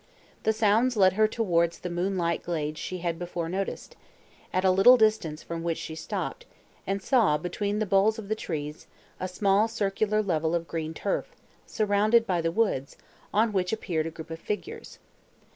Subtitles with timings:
[0.41, 3.95] The sounds led her towards the moonlight glade she had before noticed;
[4.51, 6.47] at a little distance from which she stopped,
[6.87, 8.87] and saw, between the boles of the trees,
[9.19, 11.35] a small circular level of green turf,
[11.67, 12.97] surrounded by the woods,
[13.31, 14.97] on which appeared a group of figures.